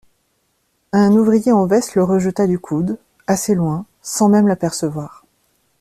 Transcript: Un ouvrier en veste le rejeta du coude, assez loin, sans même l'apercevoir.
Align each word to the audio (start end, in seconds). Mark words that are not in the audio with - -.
Un 0.93 1.11
ouvrier 1.11 1.51
en 1.51 1.67
veste 1.67 1.93
le 1.93 2.03
rejeta 2.03 2.47
du 2.47 2.57
coude, 2.57 2.97
assez 3.27 3.53
loin, 3.53 3.85
sans 4.01 4.29
même 4.29 4.47
l'apercevoir. 4.47 5.25